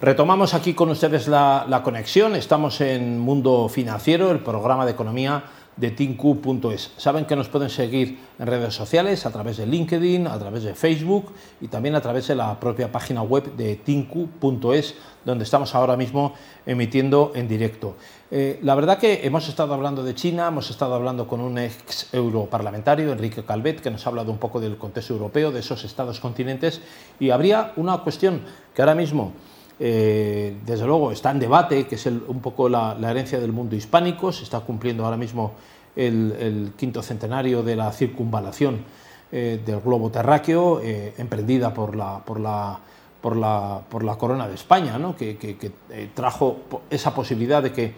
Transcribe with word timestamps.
Retomamos 0.00 0.54
aquí 0.54 0.74
con 0.74 0.90
ustedes 0.90 1.26
la, 1.26 1.80
conexión. 1.82 2.36
Estamos 2.36 2.80
en 2.80 3.18
Mundo 3.18 3.68
Financiero, 3.68 4.30
el 4.30 4.38
programa 4.38 4.86
de 4.86 4.92
economía 4.92 5.42
de 5.76 5.90
tinku.es. 5.90 6.92
Saben 6.96 7.24
que 7.24 7.34
nos 7.34 7.48
pueden 7.48 7.68
seguir 7.68 8.16
en 8.38 8.46
redes 8.46 8.74
sociales, 8.74 9.26
a 9.26 9.32
través 9.32 9.56
de 9.56 9.66
LinkedIn, 9.66 10.28
a 10.28 10.38
través 10.38 10.62
de 10.62 10.74
Facebook 10.74 11.32
y 11.60 11.66
también 11.66 11.96
a 11.96 12.00
través 12.00 12.28
de 12.28 12.36
la 12.36 12.60
propia 12.60 12.92
página 12.92 13.22
web 13.22 13.56
de 13.56 13.74
tinku.es, 13.74 14.94
donde 15.24 15.42
estamos 15.42 15.74
ahora 15.74 15.96
mismo 15.96 16.34
emitiendo 16.64 17.32
en 17.34 17.48
directo. 17.48 17.96
Eh, 18.30 18.60
la 18.62 18.76
verdad 18.76 18.98
que 18.98 19.26
hemos 19.26 19.48
estado 19.48 19.74
hablando 19.74 20.04
de 20.04 20.14
China, 20.14 20.46
hemos 20.46 20.70
estado 20.70 20.94
hablando 20.94 21.26
con 21.26 21.40
un 21.40 21.58
ex 21.58 22.14
europarlamentario, 22.14 23.10
Enrique 23.10 23.42
Calvet, 23.42 23.80
que 23.80 23.90
nos 23.90 24.06
ha 24.06 24.10
hablado 24.10 24.30
un 24.30 24.38
poco 24.38 24.60
del 24.60 24.76
contexto 24.76 25.14
europeo, 25.14 25.50
de 25.50 25.58
esos 25.58 25.82
estados 25.82 26.20
continentes, 26.20 26.80
y 27.18 27.30
habría 27.30 27.72
una 27.74 27.98
cuestión 27.98 28.42
que 28.74 28.82
ahora 28.82 28.94
mismo 28.94 29.32
eh, 29.80 30.56
desde 30.66 30.86
luego 30.86 31.12
está 31.12 31.30
en 31.30 31.38
debate, 31.38 31.86
que 31.86 31.94
es 31.94 32.06
un 32.06 32.40
poco 32.40 32.68
la, 32.68 32.96
herencia 33.00 33.38
del 33.38 33.52
mundo 33.52 33.76
hispánico, 33.76 34.32
se 34.32 34.44
está 34.44 34.60
cumpliendo 34.60 35.04
ahora 35.04 35.16
mismo 35.16 35.52
el, 35.94 36.72
quinto 36.76 37.02
centenario 37.02 37.62
de 37.62 37.76
la 37.76 37.92
circunvalación 37.92 38.78
eh, 39.30 39.60
del 39.64 39.80
globo 39.80 40.10
terráqueo, 40.10 40.80
eh, 40.82 41.14
emprendida 41.18 41.72
por 41.72 41.94
la, 41.94 42.18
por, 42.24 42.40
la, 42.40 42.78
por, 43.20 43.36
la, 43.36 43.80
por 43.88 44.02
la 44.02 44.16
corona 44.16 44.48
de 44.48 44.54
España, 44.54 44.98
¿no? 44.98 45.14
que, 45.16 45.36
que 45.36 45.72
trajo 46.14 46.58
esa 46.90 47.14
posibilidad 47.14 47.62
de 47.62 47.72
que 47.72 47.94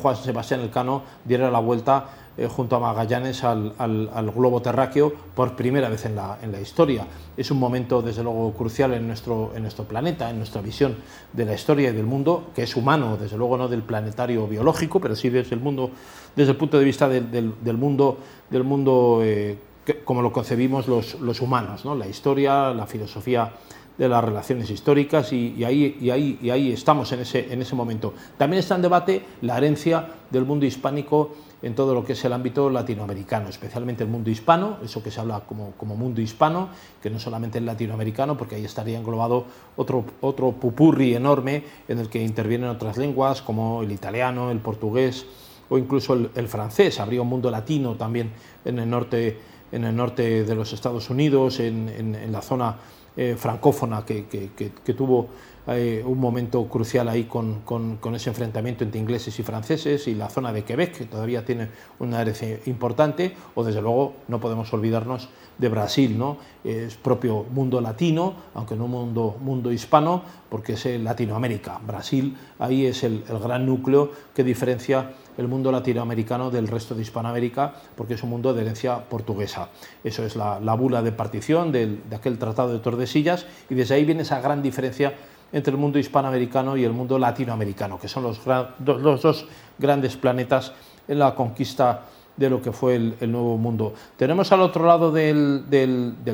Juan 0.00 0.16
Sebastián 0.16 0.60
Elcano 0.60 1.02
diera 1.24 1.50
la 1.50 1.58
vuelta 1.58 2.06
eh, 2.38 2.46
junto 2.46 2.76
a 2.76 2.80
Magallanes 2.80 3.44
al, 3.44 4.32
globo 4.34 4.62
terráqueo 4.62 5.12
por 5.34 5.54
primera 5.54 5.88
vez 5.88 6.06
en 6.06 6.16
la, 6.16 6.60
historia. 6.60 7.06
Es 7.36 7.50
un 7.50 7.58
momento, 7.58 8.00
desde 8.00 8.22
luego, 8.22 8.52
crucial 8.52 8.94
en 8.94 9.06
nuestro, 9.06 9.52
en 9.54 9.62
nuestro 9.62 9.84
planeta, 9.84 10.30
en 10.30 10.38
nuestra 10.38 10.62
visión 10.62 10.96
de 11.32 11.44
la 11.44 11.54
historia 11.54 11.90
y 11.90 11.92
del 11.92 12.06
mundo, 12.06 12.50
que 12.54 12.62
es 12.62 12.74
humano, 12.76 13.16
desde 13.16 13.36
luego 13.36 13.56
no 13.58 13.68
del 13.68 13.82
planetario 13.82 14.46
biológico, 14.46 15.00
pero 15.00 15.14
sí 15.14 15.28
desde 15.28 15.54
el, 15.54 15.60
mundo, 15.60 15.90
desde 16.34 16.52
el 16.52 16.56
punto 16.56 16.78
de 16.78 16.84
vista 16.84 17.08
del, 17.08 17.52
mundo, 17.76 18.18
del 18.48 18.64
mundo 18.64 19.20
eh, 19.22 19.58
como 20.04 20.22
lo 20.22 20.32
concebimos 20.32 20.88
los, 20.88 21.20
los 21.20 21.40
humanos, 21.40 21.84
¿no? 21.84 21.94
la 21.94 22.06
historia, 22.06 22.72
la 22.72 22.86
filosofía 22.86 23.52
de 23.98 24.08
las 24.08 24.24
relaciones 24.24 24.70
históricas 24.70 25.32
y, 25.32 25.62
ahí, 25.64 25.98
y, 26.00 26.10
ahí, 26.10 26.38
y 26.40 26.50
ahí 26.50 26.72
estamos 26.72 27.12
en 27.12 27.20
ese, 27.20 27.52
en 27.52 27.60
ese 27.60 27.74
momento. 27.74 28.14
También 28.38 28.60
está 28.60 28.76
en 28.76 28.82
debate 28.82 29.22
la 29.42 29.58
herencia 29.58 30.08
del 30.30 30.44
mundo 30.44 30.64
hispánico 30.66 31.34
en 31.62 31.74
todo 31.76 31.94
lo 31.94 32.04
que 32.04 32.14
es 32.14 32.24
el 32.24 32.32
ámbito 32.32 32.68
latinoamericano, 32.68 33.48
especialmente 33.48 34.02
el 34.02 34.10
mundo 34.10 34.30
hispano, 34.30 34.78
eso 34.82 35.02
que 35.02 35.10
se 35.10 35.20
habla 35.20 35.40
como, 35.40 35.72
como 35.72 35.96
mundo 35.96 36.20
hispano, 36.20 36.68
que 37.00 37.08
no 37.08 37.20
solamente 37.20 37.58
el 37.58 37.66
latinoamericano, 37.66 38.36
porque 38.36 38.56
ahí 38.56 38.64
estaría 38.64 38.98
englobado 38.98 39.46
otro, 39.76 40.04
otro 40.20 40.52
pupurri 40.52 41.14
enorme 41.14 41.62
en 41.86 42.00
el 42.00 42.08
que 42.08 42.20
intervienen 42.22 42.68
otras 42.68 42.96
lenguas 42.96 43.42
como 43.42 43.82
el 43.82 43.92
italiano, 43.92 44.50
el 44.50 44.58
portugués 44.58 45.24
o 45.68 45.78
incluso 45.78 46.14
el, 46.14 46.48
francés. 46.48 46.98
Habría 46.98 47.22
un 47.22 47.28
mundo 47.28 47.50
latino 47.50 47.94
también 47.94 48.32
en 48.64 48.80
el 48.80 48.90
norte, 48.90 49.38
en 49.70 49.84
el 49.84 49.94
norte 49.94 50.44
de 50.44 50.54
los 50.54 50.72
Estados 50.72 51.08
Unidos, 51.10 51.60
en, 51.60 51.88
en, 51.88 52.32
la 52.32 52.42
zona 52.42 52.76
eh, 53.16 53.36
francófona 53.38 54.04
que, 54.04 54.26
que, 54.26 54.50
que 54.54 54.94
tuvo 54.94 55.28
un 55.66 56.18
momento 56.18 56.66
crucial 56.66 57.08
ahí 57.08 57.24
con, 57.24 57.60
con, 57.60 58.14
ese 58.14 58.30
enfrentamiento 58.30 58.82
entre 58.82 59.00
ingleses 59.00 59.38
y 59.38 59.42
franceses 59.42 60.08
y 60.08 60.14
la 60.14 60.28
zona 60.28 60.52
de 60.52 60.64
Quebec, 60.64 60.98
que 60.98 61.04
todavía 61.04 61.44
tiene 61.44 61.68
una 62.00 62.20
herencia 62.20 62.58
importante, 62.66 63.34
o 63.54 63.62
desde 63.62 63.80
luego 63.80 64.14
no 64.26 64.40
podemos 64.40 64.72
olvidarnos 64.72 65.28
de 65.58 65.68
Brasil, 65.68 66.18
¿no? 66.18 66.38
es 66.64 66.96
propio 66.96 67.44
mundo 67.50 67.80
latino, 67.80 68.34
aunque 68.54 68.74
no 68.74 68.88
mundo, 68.88 69.36
mundo 69.40 69.70
hispano, 69.72 70.22
porque 70.48 70.72
es 70.74 70.84
Latinoamérica. 71.00 71.80
Brasil 71.86 72.36
ahí 72.58 72.86
es 72.86 73.04
el, 73.04 73.22
gran 73.22 73.66
núcleo 73.66 74.10
que 74.34 74.44
diferencia 74.44 75.12
el 75.38 75.48
mundo 75.48 75.72
latinoamericano 75.72 76.50
del 76.50 76.68
resto 76.68 76.94
de 76.94 77.02
Hispanoamérica, 77.02 77.74
porque 77.96 78.14
es 78.14 78.22
un 78.22 78.30
mundo 78.30 78.52
de 78.52 78.62
herencia 78.62 79.08
portuguesa. 79.08 79.68
Eso 80.04 80.24
es 80.24 80.36
la, 80.36 80.58
bula 80.74 81.02
de 81.02 81.12
partición 81.12 81.72
de 81.72 81.98
aquel 82.14 82.38
Tratado 82.38 82.72
de 82.72 82.80
Tordesillas, 82.80 83.46
y 83.70 83.74
desde 83.74 83.94
ahí 83.94 84.04
viene 84.04 84.22
esa 84.22 84.40
gran 84.40 84.62
diferencia 84.62 85.14
entre 85.52 85.72
el 85.72 85.78
mundo 85.78 85.98
hispanoamericano 85.98 86.76
y 86.76 86.84
el 86.84 86.92
mundo 86.92 87.18
latinoamericano, 87.18 87.98
que 87.98 88.08
son 88.08 88.22
los, 88.22 88.40
dos 88.78 89.46
grandes 89.78 90.16
planetas 90.16 90.72
en 91.06 91.18
la 91.18 91.34
conquista 91.34 92.02
de 92.36 92.48
lo 92.48 92.62
que 92.62 92.72
fue 92.72 92.96
el, 92.96 93.30
nuevo 93.30 93.58
mundo. 93.58 93.94
Tenemos 94.16 94.50
al 94.52 94.62
otro 94.62 94.86
lado 94.86 95.12
del, 95.12 95.64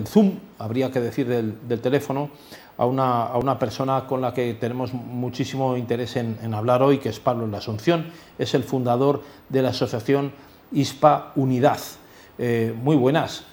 Zoom, 0.07 0.33
habría 0.59 0.91
que 0.91 1.01
decir 1.01 1.27
del, 1.27 1.81
teléfono, 1.81 2.31
a 2.77 2.87
una, 2.87 3.25
a 3.25 3.39
una, 3.39 3.59
persona 3.59 4.07
con 4.07 4.21
la 4.21 4.33
que 4.33 4.55
tenemos 4.55 4.95
muchísimo 4.95 5.77
interés 5.77 6.15
en, 6.17 6.55
hablar 6.55 6.83
hoy, 6.83 6.99
que 6.99 7.09
es 7.09 7.19
Pablo 7.19 7.47
La 7.49 7.59
Asunción, 7.59 8.07
es 8.39 8.55
el 8.55 8.63
fundador 8.63 9.23
de 9.49 9.63
la 9.63 9.71
asociación 9.71 10.33
Hispa 10.71 11.33
Unidad. 11.35 11.81
Eh, 12.39 12.73
muy 12.81 12.95
buenas. 12.95 13.45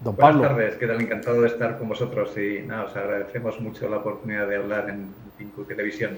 Don 0.00 0.14
Buenas 0.14 0.42
tardes, 0.42 0.76
¿qué 0.76 0.86
tal? 0.86 1.00
Encantado 1.00 1.42
de 1.42 1.48
estar 1.48 1.76
con 1.76 1.88
vosotros 1.88 2.30
y 2.36 2.64
nada, 2.64 2.84
os 2.84 2.96
agradecemos 2.96 3.60
mucho 3.60 3.88
la 3.88 3.96
oportunidad 3.96 4.46
de 4.46 4.56
hablar 4.56 4.88
en 4.90 5.12
Pinku 5.36 5.64
Televisión. 5.64 6.16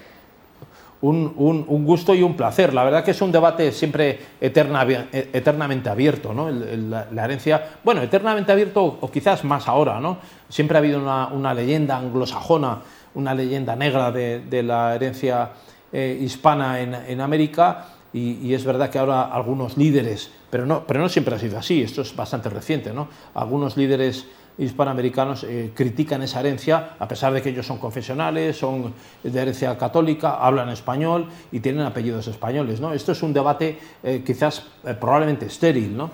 Un, 1.00 1.32
un, 1.38 1.86
gusto 1.86 2.14
y 2.14 2.22
un 2.22 2.36
placer. 2.36 2.74
La 2.74 2.84
verdad 2.84 3.02
que 3.02 3.12
es 3.12 3.22
un 3.22 3.32
debate 3.32 3.72
siempre 3.72 4.19
eterna, 4.38 4.86
eternamente 5.10 5.88
abierto, 5.88 6.34
¿no? 6.34 6.50
la, 6.50 7.24
herencia, 7.24 7.78
bueno, 7.82 8.02
eternamente 8.02 8.52
abierto 8.52 8.98
o 9.00 9.10
quizás 9.10 9.42
más 9.44 9.66
ahora, 9.66 9.98
¿no? 9.98 10.19
Siempre 10.50 10.76
ha 10.76 10.80
habido 10.80 11.00
una, 11.00 11.28
una 11.28 11.54
leyenda 11.54 11.96
anglosajona, 11.96 12.82
una 13.14 13.34
leyenda 13.34 13.76
negra 13.76 14.12
de, 14.12 14.40
de 14.40 14.62
la 14.62 14.94
herencia 14.94 15.52
eh, 15.90 16.19
hispana 16.20 16.80
en, 16.80 16.94
en 16.94 17.20
América 17.22 17.86
y, 18.12 18.54
es 18.54 18.65
verdad 18.65 18.91
que 18.91 18.98
ahora 18.98 19.22
algunos 19.22 19.76
líderes, 19.76 20.32
pero 20.50 20.66
no, 20.66 20.84
pero 20.87 21.00
no 21.00 21.09
siempre 21.09 21.34
ha 21.34 21.38
sido 21.38 21.59
así, 21.59 21.82
esto 21.82 22.03
es 22.03 22.15
bastante 22.16 22.48
reciente, 22.48 22.93
¿no? 22.93 23.09
algunos 23.34 23.76
líderes 23.76 24.26
hispanoamericanos 24.59 25.44
eh, 25.44 25.71
critican 25.75 26.22
esa 26.22 26.41
herencia, 26.41 26.91
a 26.99 27.09
pesar 27.09 27.32
de 27.32 27.41
que 27.41 27.49
ellos 27.49 27.66
son 27.66 27.78
confesionales, 27.78 28.56
son 28.56 28.93
de 29.22 29.41
herencia 29.41 29.76
católica, 29.78 30.34
hablan 30.34 30.69
español 30.69 31.28
y 31.50 31.60
tienen 31.60 31.82
apellidos 31.82 32.28
españoles. 32.28 32.81
¿no? 32.81 32.93
Esto 32.93 33.12
es 33.12 33.22
un 33.22 33.32
debate 33.32 33.78
eh, 34.03 34.22
quizás 34.25 34.66
eh, 34.84 34.94
probablemente 35.00 35.47
estéril, 35.47 35.97
¿no? 35.97 36.10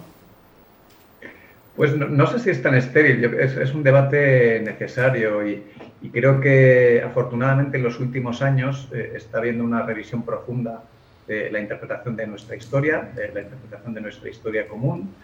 Pues 1.75 1.95
no, 1.95 2.27
sé 2.27 2.39
si 2.39 2.49
es 2.49 2.63
tan 2.63 2.75
estéril, 2.75 3.23
es, 3.35 3.75
un 3.75 3.83
debate 3.83 4.63
necesario 4.65 5.47
y, 5.47 5.63
y, 6.01 6.09
creo 6.09 6.41
que 6.41 7.03
afortunadamente 7.05 7.77
en 7.77 7.83
los 7.83 8.01
últimos 8.01 8.41
años 8.41 8.89
está 8.93 9.39
habiendo 9.39 9.63
una 9.63 9.83
revisión 9.83 10.23
profunda 10.23 10.85
de 11.27 11.51
la 11.51 11.61
interpretación 11.61 12.17
de 12.17 12.27
nuestra 12.27 12.57
historia, 12.57 13.11
de 13.15 13.33
la 13.33 13.41
interpretación 13.43 13.95
de 13.95 14.01
nuestra 14.01 14.31
historia 14.31 14.69
común. 14.69 15.15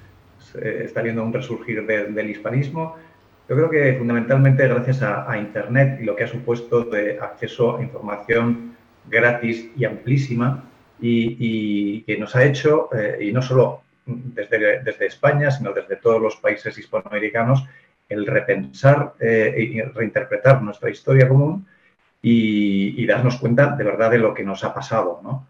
está 0.54 1.02
viendo 1.02 1.22
un 1.24 1.32
resurgir 1.32 1.86
del 1.86 2.30
hispanismo. 2.30 2.96
Yo 3.48 3.56
creo 3.56 3.70
que 3.70 3.94
fundamentalmente 3.98 4.66
gracias 4.66 5.02
a, 5.02 5.36
Internet 5.38 5.98
y 6.00 6.04
lo 6.04 6.16
que 6.16 6.24
ha 6.24 6.28
supuesto 6.28 6.84
de 6.84 7.18
acceso 7.20 7.76
a 7.76 7.82
información 7.82 8.76
gratis 9.08 9.68
y 9.76 9.84
amplísima 9.84 10.64
y, 11.00 12.02
que 12.02 12.16
nos 12.18 12.34
ha 12.36 12.44
hecho, 12.44 12.88
eh, 12.94 13.18
y 13.20 13.32
no 13.32 13.42
solo 13.42 13.82
desde, 14.06 14.82
desde, 14.82 15.06
España, 15.06 15.50
sino 15.50 15.72
desde 15.72 15.96
todos 15.96 16.20
los 16.22 16.36
países 16.36 16.78
hispanoamericanos, 16.78 17.64
el 18.08 18.26
repensar 18.26 19.14
eh, 19.18 19.54
y 19.58 19.80
reinterpretar 19.80 20.62
nuestra 20.62 20.90
historia 20.90 21.28
común 21.28 21.66
y, 22.20 23.02
y, 23.02 23.06
darnos 23.06 23.38
cuenta 23.38 23.74
de 23.74 23.84
verdad 23.84 24.10
de 24.10 24.18
lo 24.18 24.32
que 24.32 24.44
nos 24.44 24.62
ha 24.64 24.72
pasado. 24.72 25.20
¿no? 25.22 25.48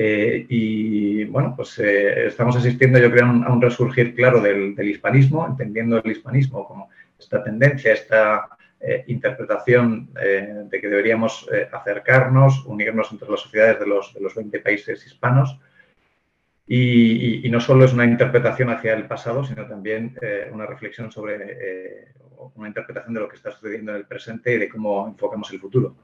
Eh, 0.00 0.46
y 0.48 1.24
bueno, 1.24 1.54
pues 1.56 1.76
eh, 1.80 2.28
estamos 2.28 2.54
asistiendo, 2.54 3.00
yo 3.00 3.10
creo, 3.10 3.26
a 3.26 3.52
un, 3.52 3.60
resurgir 3.60 4.14
claro 4.14 4.40
del, 4.40 4.78
hispanismo, 4.78 5.44
entendiendo 5.44 6.00
el 6.00 6.12
hispanismo 6.12 6.64
como 6.64 6.88
esta 7.18 7.42
tendencia, 7.42 7.94
esta 7.94 8.46
eh, 8.78 9.02
interpretación 9.08 10.14
de 10.14 10.80
que 10.80 10.88
deberíamos 10.88 11.50
acercarnos, 11.72 12.64
unirnos 12.66 13.10
entre 13.10 13.28
las 13.28 13.40
sociedades 13.40 13.80
de 13.80 13.86
los, 13.88 14.14
de 14.14 14.20
los 14.20 14.36
20 14.36 14.60
países 14.60 15.04
hispanos. 15.04 15.58
Y, 16.64 17.48
no 17.50 17.58
solo 17.58 17.84
es 17.84 17.92
una 17.92 18.04
interpretación 18.04 18.70
hacia 18.70 18.92
el 18.94 19.06
pasado, 19.06 19.42
sino 19.42 19.66
también 19.66 20.14
una 20.52 20.66
reflexión 20.66 21.10
sobre 21.10 22.12
una 22.54 22.68
interpretación 22.68 23.14
de 23.14 23.20
lo 23.20 23.28
que 23.28 23.34
está 23.34 23.50
sucediendo 23.50 23.90
en 23.90 23.98
el 23.98 24.06
presente 24.06 24.54
y 24.54 24.58
de 24.58 24.68
cómo 24.68 25.08
enfocamos 25.08 25.52
el 25.52 25.58
futuro. 25.58 25.96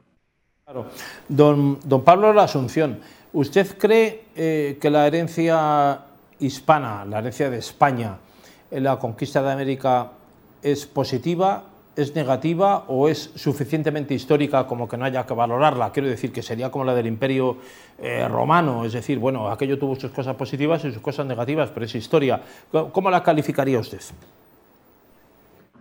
Claro. 0.64 0.87
Don, 1.28 1.78
don 1.84 2.05
Pablo 2.05 2.32
La 2.32 2.44
Asunción, 2.44 2.99
¿Usted 3.34 3.76
cree 3.76 4.26
eh, 4.37 4.78
que 4.81 4.88
la 4.88 5.08
herencia 5.08 6.00
hispana, 6.38 7.05
la 7.05 7.19
herencia 7.19 7.50
de 7.50 7.58
España 7.58 8.16
en 8.70 8.84
la 8.84 8.96
conquista 8.96 9.43
de 9.43 9.50
América 9.50 10.12
es 10.62 10.87
positiva, 10.87 11.64
es 11.96 12.14
negativa 12.14 12.84
o 12.87 13.08
es 13.08 13.32
suficientemente 13.34 14.14
histórica 14.14 14.69
como 14.69 14.88
que 14.88 14.96
no 14.96 15.05
haya 15.05 15.26
que 15.26 15.34
valorarla? 15.34 15.90
Quiero 15.90 16.08
decir 16.08 16.32
que 16.32 16.43
sería 16.43 16.70
como 16.70 16.84
la 16.84 16.94
del 16.94 17.08
imperio 17.08 17.58
eh, 17.99 18.26
romano, 18.28 18.84
es 18.84 18.93
decir, 18.93 19.19
bueno, 19.19 19.50
aquello 19.50 19.78
tuvo 19.81 19.96
sus 19.96 20.12
cosas 20.12 20.37
positivas 20.37 20.84
y 20.84 20.93
sus 20.93 21.02
cosas 21.02 21.26
negativas, 21.26 21.70
pero 21.75 21.87
es 21.87 21.94
historia. 21.96 22.40
¿Cómo 22.70 23.10
la 23.10 23.22
calificaría 23.22 23.81
usted? 23.81 24.00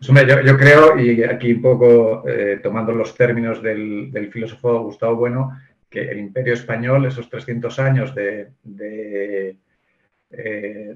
Yo, 0.03 0.57
creo, 0.57 1.00
y 1.00 1.23
aquí 1.23 1.53
un 1.53 1.61
poco 1.61 2.27
eh, 2.27 2.59
tomando 2.61 2.91
los 2.91 3.15
términos 3.15 3.63
del, 3.63 4.29
filósofo 4.33 4.83
Gustavo 4.83 5.15
Bueno, 5.15 5.57
que 5.89 6.01
el 6.01 6.19
imperio 6.19 6.53
español, 6.53 7.05
esos 7.05 7.29
300 7.29 7.79
años 7.79 8.13
de, 8.13 8.50
de, 8.63 9.55
eh, 10.31 10.95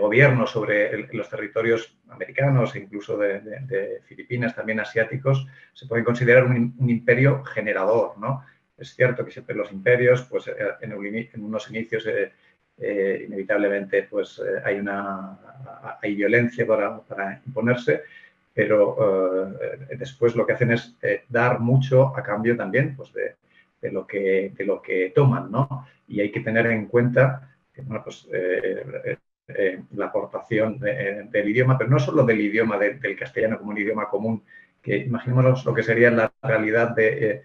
gobierno 0.00 0.48
sobre 0.48 1.06
los 1.12 1.30
territorios 1.30 1.96
americanos 2.08 2.74
e 2.74 2.80
incluso 2.80 3.16
de, 3.16 4.00
Filipinas, 4.06 4.56
también 4.56 4.80
asiáticos, 4.80 5.46
se 5.72 5.86
puede 5.86 6.02
considerar 6.02 6.44
un, 6.44 6.74
imperio 6.88 7.44
generador. 7.44 8.18
¿no? 8.18 8.44
Es 8.76 8.96
cierto 8.96 9.24
que 9.24 9.30
siempre 9.30 9.54
los 9.54 9.70
imperios, 9.70 10.22
pues 10.24 10.48
eh, 10.48 10.54
en, 10.80 10.92
unos 11.44 11.70
inicios 11.70 12.08
inevitablemente 12.76 14.02
pues, 14.10 14.42
hay, 14.64 14.80
una, 14.80 15.38
hay 16.02 16.16
violencia 16.16 16.66
para 16.66 17.40
imponerse, 17.46 18.02
pero 18.54 19.50
eh, 19.60 19.96
después 19.98 20.36
lo 20.36 20.46
que 20.46 20.52
hacen 20.52 20.70
es 20.70 20.96
eh, 21.02 21.24
dar 21.28 21.58
mucho 21.58 22.16
a 22.16 22.22
cambio 22.22 22.56
también 22.56 22.94
pues 22.96 23.12
de, 23.12 23.90
lo 23.90 24.06
que, 24.06 24.52
de 24.56 24.64
lo 24.64 24.80
que 24.80 25.12
toman, 25.14 25.50
¿no? 25.50 25.86
Y 26.06 26.20
hay 26.20 26.30
que 26.30 26.40
tener 26.40 26.66
en 26.66 26.86
cuenta 26.86 27.50
pues, 28.02 28.28
eh, 28.32 28.86
la 29.90 30.06
aportación 30.06 30.78
del 30.78 31.48
idioma, 31.48 31.76
pero 31.76 31.90
no 31.90 31.98
solo 31.98 32.24
del 32.24 32.40
idioma 32.40 32.78
del 32.78 33.16
castellano 33.18 33.58
como 33.58 33.72
un 33.72 33.78
idioma 33.78 34.08
común, 34.08 34.42
que 34.80 34.96
imaginémonos 34.98 35.66
lo 35.66 35.74
que 35.74 35.82
sería 35.82 36.10
la 36.10 36.32
realidad 36.42 36.94
de 36.94 37.42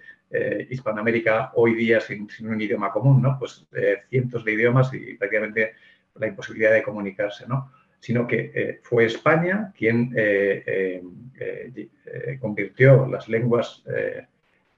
Hispanoamérica 0.70 1.52
hoy 1.56 1.74
día 1.74 2.00
sin, 2.00 2.30
sin, 2.30 2.48
un 2.48 2.62
idioma 2.62 2.92
común, 2.92 3.22
¿no? 3.22 3.38
Pues 3.38 3.68
cientos 4.10 4.46
de 4.46 4.54
idiomas 4.54 4.94
y 4.94 5.16
prácticamente 5.16 5.74
la 6.16 6.28
imposibilidad 6.28 6.72
de 6.72 6.84
comunicarse, 6.84 7.46
¿no? 7.48 7.70
Sino 8.00 8.28
que 8.28 8.52
eh, 8.54 8.80
fue 8.82 9.06
España 9.06 9.74
quien 9.78 10.14
eh, 10.16 11.02
eh, 11.40 12.38
convirtió 12.40 13.06
las 13.08 13.28
lenguas 13.30 13.84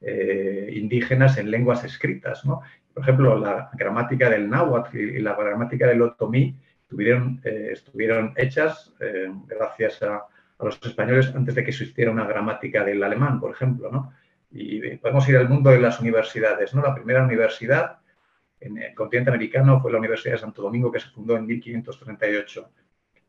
indígenas 0.02 1.38
en 1.38 1.52
lenguas 1.52 1.84
escritas. 1.84 2.42
Por 2.44 3.04
ejemplo, 3.04 3.38
la 3.38 3.70
gramática 3.74 4.30
del 4.30 4.50
náhuatl 4.50 4.98
y 4.98 5.20
la 5.20 5.36
gramática 5.36 5.88
del 5.88 6.02
otomí 6.02 6.56
estuvieron 6.90 8.34
hechas 8.36 8.94
gracias 9.48 10.02
a, 10.02 10.26
los 10.60 10.80
españoles 10.84 11.34
antes 11.36 11.56
de 11.56 11.64
que 11.64 11.72
existiera 11.72 12.12
una 12.12 12.28
gramática 12.28 12.84
del 12.84 13.04
alemán, 13.04 13.40
por 13.40 13.52
ejemplo. 13.52 14.12
Y 14.52 14.98
podemos 14.98 15.28
ir 15.30 15.38
al 15.38 15.50
mundo 15.50 15.70
de 15.70 15.80
las 15.80 16.00
universidades. 16.00 16.74
¿no? 16.74 16.82
La 16.82 16.94
primera 16.94 17.24
universidad 17.24 18.00
en 18.60 18.78
el 18.78 18.94
continente 18.94 19.32
americano 19.32 19.80
fue 19.82 19.92
la 19.92 19.98
Universidad 19.98 20.34
de 20.36 20.40
Santo 20.40 20.62
Domingo, 20.62 20.92
que 20.92 21.00
se 21.00 21.10
fundó 21.10 21.36
en 21.36 21.48
1538. 21.48 22.70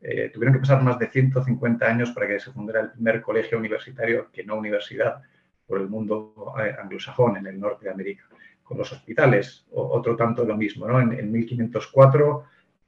Eh, 0.05 0.31
tuvieron 0.35 0.55
que 0.55 0.61
pasar 0.61 0.83
más 0.83 0.99
de 0.99 1.07
150 1.07 1.87
años 1.87 2.11
para 2.11 2.27
que 2.27 2.41
se 2.41 2.51
fundara 2.51 2.81
el 2.81 2.91
primer 2.91 3.23
colegio 3.23 3.59
universitario, 3.59 4.31
que 4.33 4.43
no 4.43 4.57
universidad, 4.57 5.23
por 5.65 5.81
el 5.81 5.89
mundo 5.89 6.35
eh, 6.59 6.75
anglosajón 6.79 7.37
en 7.37 7.47
el 7.47 7.61
norte 7.61 7.85
de 7.85 7.93
América. 7.93 8.25
Con 8.65 8.79
los 8.79 8.91
hospitales, 8.91 9.67
otro 9.71 10.17
tanto 10.17 10.45
lo 10.45 10.57
mismo. 10.57 10.89
¿no? 10.89 11.01
En, 11.01 11.31
1504 11.31 12.45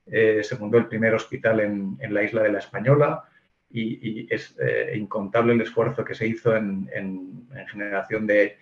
eh, 0.07 0.41
se 0.43 0.57
fundó 0.57 0.79
el 0.79 0.87
primer 0.87 1.15
hospital 1.15 1.61
en, 1.61 1.99
la 2.13 2.23
isla 2.23 2.43
de 2.43 2.53
la 2.53 2.59
Española 2.59 3.25
y, 3.71 4.33
es 4.33 4.57
incontable 4.95 5.53
el 5.53 5.61
esfuerzo 5.61 6.05
que 6.05 6.15
se 6.15 6.27
hizo 6.27 6.57
en, 6.57 6.89
en 6.95 7.67
generación 7.67 8.27
de 8.27 8.57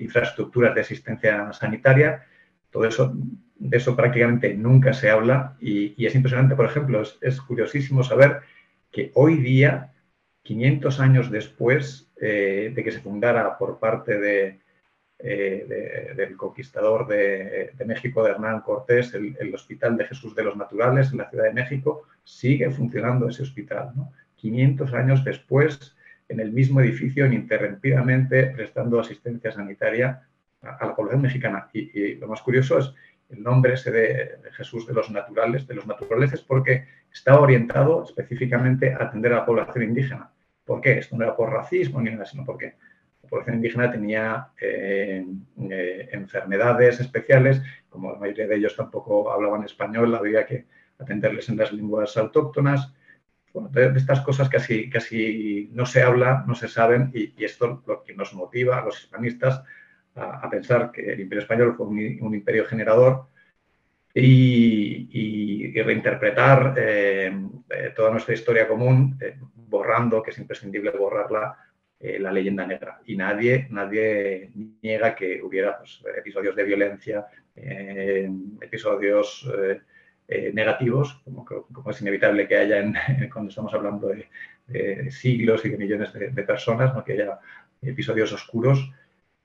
infraestructuras 0.00 0.74
de 0.74 0.80
asistencia 0.80 1.52
sanitaria. 1.52 2.26
Todo 2.70 2.86
eso 2.86 3.16
de 3.56 3.76
eso 3.76 3.96
prácticamente 3.96 4.54
nunca 4.54 4.92
se 4.92 5.10
habla 5.10 5.56
y, 5.60 6.04
es 6.04 6.14
impresionante, 6.14 6.56
por 6.56 6.66
ejemplo, 6.66 7.02
es, 7.20 7.40
curiosísimo 7.40 8.02
saber 8.02 8.40
que 8.90 9.10
hoy 9.14 9.36
día, 9.36 9.92
500 10.42 11.00
años 11.00 11.30
después 11.30 12.12
eh, 12.20 12.72
de 12.74 12.84
que 12.84 12.92
se 12.92 13.00
fundara 13.00 13.56
por 13.56 13.78
parte 13.78 14.60
eh, 15.18 16.12
del 16.16 16.36
conquistador 16.36 17.06
de, 17.06 17.72
México, 17.86 18.22
de 18.22 18.32
Hernán 18.32 18.60
Cortés, 18.60 19.14
el, 19.14 19.54
Hospital 19.54 19.96
de 19.96 20.06
Jesús 20.06 20.34
de 20.34 20.44
los 20.44 20.56
Naturales 20.56 21.12
en 21.12 21.18
la 21.18 21.30
Ciudad 21.30 21.44
de 21.44 21.54
México, 21.54 22.02
sigue 22.24 22.70
funcionando 22.70 23.28
ese 23.28 23.42
hospital. 23.42 23.92
500 24.36 24.92
años 24.92 25.24
después, 25.24 25.96
en 26.28 26.40
el 26.40 26.52
mismo 26.52 26.80
edificio, 26.80 27.26
ininterrumpidamente 27.26 28.46
prestando 28.46 29.00
asistencia 29.00 29.52
sanitaria 29.52 30.26
a, 30.60 30.86
la 30.86 30.94
población 30.94 31.22
mexicana. 31.22 31.68
y 31.72 32.16
lo 32.16 32.26
más 32.28 32.42
curioso 32.42 32.78
es 32.78 32.92
el 33.30 33.42
nombre 33.42 33.74
ese 33.74 33.90
de, 33.90 34.38
Jesús 34.52 34.86
de 34.86 34.94
los 34.94 35.10
naturales, 35.10 35.66
de 35.66 35.74
los 35.74 35.86
naturales, 35.86 36.32
es 36.32 36.42
porque 36.42 36.86
estaba 37.12 37.40
orientado 37.40 38.04
específicamente 38.04 38.92
a 38.92 39.04
atender 39.04 39.32
a 39.32 39.36
la 39.36 39.46
población 39.46 39.84
indígena. 39.84 40.30
¿Por 40.64 40.80
qué? 40.80 40.98
Esto 40.98 41.16
no 41.16 41.24
era 41.24 41.36
por 41.36 41.52
racismo 41.52 42.00
ni 42.00 42.10
nada, 42.10 42.24
sino 42.24 42.44
porque 42.44 42.74
la 43.22 43.28
población 43.28 43.56
indígena 43.56 43.90
tenía 43.90 44.48
eh, 44.60 45.24
eh, 45.70 46.08
enfermedades 46.12 47.00
especiales, 47.00 47.62
como 47.88 48.12
la 48.12 48.18
mayoría 48.18 48.46
de 48.46 48.56
ellos 48.56 48.76
tampoco 48.76 49.30
hablaban 49.30 49.64
español, 49.64 50.14
había 50.14 50.46
que 50.46 50.66
atenderles 50.98 51.48
en 51.48 51.56
las 51.56 51.72
lenguas 51.72 52.16
autóctonas. 52.16 52.92
De, 53.70 53.92
estas 53.96 54.20
cosas 54.20 54.48
casi, 54.48 54.90
casi 54.90 55.70
no 55.72 55.86
se 55.86 56.02
habla, 56.02 56.44
no 56.46 56.56
se 56.56 56.66
saben, 56.66 57.12
y, 57.14 57.34
y 57.40 57.44
esto 57.44 57.82
lo 57.86 58.02
que 58.02 58.14
nos 58.14 58.34
motiva 58.34 58.78
a 58.78 58.84
los 58.84 59.00
hispanistas 59.00 59.62
a, 60.16 60.48
pensar 60.48 60.90
que 60.92 61.12
el 61.12 61.20
imperio 61.20 61.42
español 61.42 61.74
fue 61.76 61.86
un, 61.86 62.34
imperio 62.34 62.64
generador 62.66 63.26
y, 64.14 65.72
reinterpretar 65.82 66.74
eh, 66.78 67.32
eh, 67.68 67.92
toda 67.96 68.10
nuestra 68.10 68.34
historia 68.34 68.68
común, 68.68 69.18
eh, 69.20 69.36
borrando, 69.54 70.22
que 70.22 70.30
es 70.30 70.38
imprescindible 70.38 70.90
borrarla, 70.92 71.58
la 72.00 72.30
leyenda 72.30 72.66
negra. 72.66 73.00
Y 73.06 73.16
nadie, 73.16 73.66
nadie 73.70 74.50
niega 74.82 75.14
que 75.14 75.40
hubiera 75.42 75.78
pues, 75.78 76.02
episodios 76.14 76.54
de 76.54 76.64
violencia, 76.64 77.26
episodios 77.56 79.50
negativos, 80.28 81.22
como, 81.24 81.90
es 81.90 82.00
inevitable 82.02 82.46
que 82.46 82.58
haya 82.58 82.84
cuando 83.32 83.48
estamos 83.48 83.72
hablando 83.72 84.08
de, 84.08 85.10
siglos 85.10 85.64
y 85.64 85.70
de 85.70 85.78
millones 85.78 86.12
de, 86.12 86.42
personas, 86.42 86.94
¿no? 86.94 87.02
que 87.02 87.14
haya 87.14 87.38
episodios 87.80 88.34
oscuros 88.34 88.92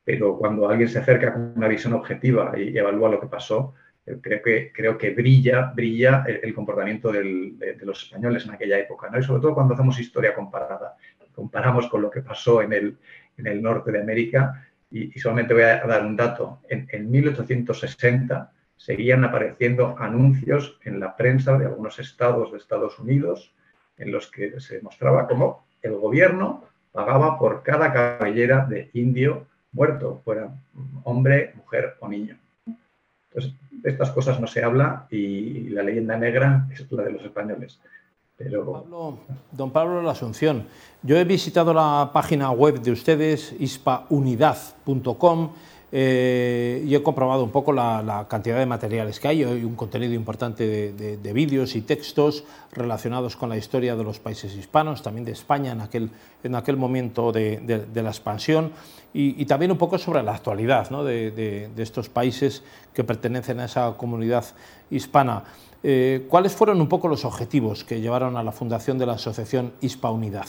pero 0.09 0.35
cuando 0.39 0.67
alguien 0.67 0.89
se 0.89 0.97
acerca 0.97 1.31
con 1.31 1.53
una 1.55 1.67
visión 1.67 1.93
objetiva 1.93 2.53
y, 2.57 2.75
evalúa 2.75 3.11
lo 3.11 3.21
que 3.21 3.27
pasó, 3.27 3.75
eh, 4.07 4.17
creo 4.19 4.41
que, 4.41 4.71
creo 4.73 4.97
que 4.97 5.11
brilla, 5.11 5.71
brilla 5.75 6.23
el, 6.25 6.51
comportamiento 6.51 7.11
de, 7.11 7.77
los 7.83 8.05
españoles 8.05 8.43
en 8.45 8.51
aquella 8.55 8.79
época, 8.79 9.07
¿no? 9.11 9.19
y 9.19 9.23
sobre 9.23 9.43
todo 9.43 9.53
cuando 9.53 9.75
hacemos 9.75 9.99
historia 9.99 10.33
comparada, 10.33 10.95
comparamos 11.35 11.87
con 11.89 12.01
lo 12.01 12.09
que 12.09 12.23
pasó 12.23 12.63
en 12.63 12.73
el, 12.73 12.97
en 13.37 13.45
el 13.45 13.61
norte 13.61 13.91
de 13.91 14.01
América, 14.01 14.67
y, 14.89 15.11
solamente 15.19 15.53
voy 15.53 15.61
a 15.61 15.85
dar 15.85 16.03
un 16.03 16.15
dato, 16.15 16.59
en, 16.67 16.87
en 16.91 17.11
1860 17.11 18.51
seguían 18.77 19.23
apareciendo 19.23 19.95
anuncios 19.99 20.79
en 20.85 20.99
la 20.99 21.15
prensa 21.15 21.55
de 21.55 21.67
algunos 21.67 21.99
estados 21.99 22.51
de 22.51 22.57
Estados 22.57 22.97
Unidos 22.97 23.53
en 23.99 24.11
los 24.11 24.31
que 24.31 24.59
se 24.59 24.81
mostraba 24.81 25.27
cómo 25.27 25.67
el 25.83 25.93
gobierno 25.97 26.63
pagaba 26.91 27.37
por 27.37 27.61
cada 27.61 27.93
cabellera 27.93 28.65
de 28.65 28.89
indio 28.93 29.45
muerto, 29.71 30.21
fuera 30.23 30.49
hombre, 31.03 31.53
mujer 31.55 31.95
o 31.99 32.07
niño. 32.07 32.37
Entonces, 33.29 33.53
de 33.71 33.89
estas 33.89 34.11
cosas 34.11 34.39
no 34.39 34.47
se 34.47 34.63
habla 34.63 35.07
y 35.09 35.69
la 35.69 35.83
leyenda 35.83 36.17
negra 36.17 36.67
es 36.71 36.91
la 36.91 37.03
de 37.03 37.11
los 37.11 37.23
españoles. 37.23 37.79
Pero... 38.37 38.85
don 39.51 39.71
Pablo 39.71 40.01
La 40.01 40.11
Asunción, 40.11 40.65
yo 41.03 41.17
he 41.17 41.25
visitado 41.25 41.73
la 41.73 42.09
página 42.13 42.51
web 42.51 42.81
de 42.81 42.91
ustedes, 42.91 43.53
ispaunidad.com, 43.59 45.51
eh, 45.91 46.83
y 46.85 46.93
he 46.93 47.01
comprobado 47.01 47.43
un 47.43 47.49
poco 47.49 47.73
la, 47.73 48.27
cantidad 48.29 48.59
de 48.59 48.65
materiales 48.65 49.19
que 49.19 49.27
hay, 49.27 49.43
hay 49.43 49.63
un 49.63 49.75
contenido 49.75 50.13
importante 50.13 50.91
de, 50.93 51.33
vídeos 51.33 51.75
y 51.75 51.81
textos 51.81 52.43
relacionados 52.71 53.35
con 53.35 53.49
la 53.49 53.57
historia 53.57 53.95
de 53.95 54.03
los 54.03 54.19
países 54.19 54.55
hispanos, 54.55 55.01
también 55.01 55.25
de 55.25 55.31
España 55.31 55.71
en 55.71 55.81
aquel, 55.81 56.09
en 56.43 56.55
aquel 56.55 56.77
momento 56.77 57.31
de, 57.31 57.87
la 57.93 58.09
expansión, 58.09 58.71
y, 59.13 59.45
también 59.45 59.71
un 59.71 59.77
poco 59.77 59.97
sobre 59.97 60.21
la 60.21 60.35
actualidad 60.35 60.89
de, 60.89 61.69
estos 61.77 62.09
países 62.09 62.63
que 62.93 63.03
pertenecen 63.03 63.59
a 63.59 63.65
esa 63.65 63.93
comunidad 63.97 64.45
hispana. 64.91 65.43
Eh, 65.81 66.25
¿Cuáles 66.29 66.53
fueron 66.53 66.81
un 66.81 66.89
poco 66.89 67.07
los 67.07 67.25
objetivos 67.25 67.83
que 67.83 68.01
llevaron 68.01 68.35
a 68.37 68.43
la 68.43 68.51
fundación 68.51 68.97
de 68.97 69.05
la 69.05 69.13
Asociación 69.13 69.73
Hispa 69.81 70.11
Unidad? 70.11 70.47